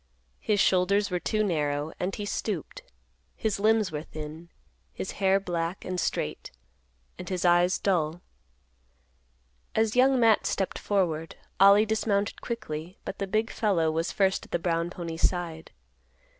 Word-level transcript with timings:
His 0.39 0.59
shoulders 0.59 1.11
were 1.11 1.19
too 1.19 1.43
narrow 1.43 1.93
and 1.99 2.15
he 2.15 2.25
stooped; 2.25 2.81
his 3.35 3.59
limbs 3.59 3.91
were 3.91 4.01
thin; 4.01 4.49
his 4.91 5.11
hair 5.21 5.39
black 5.39 5.85
and 5.85 5.99
straight; 5.99 6.49
and 7.19 7.29
his 7.29 7.45
eyes 7.45 7.77
dull. 7.77 8.23
As 9.75 9.95
Young 9.95 10.19
Matt 10.19 10.47
stepped 10.47 10.79
forward, 10.79 11.35
Ollie 11.59 11.85
dismounted 11.85 12.41
quickly, 12.41 12.97
but 13.05 13.19
the 13.19 13.27
big 13.27 13.51
fellow 13.51 13.91
was 13.91 14.11
first 14.11 14.45
at 14.45 14.49
the 14.51 14.57
brown 14.57 14.89
pony's 14.89 15.29
side. 15.29 15.69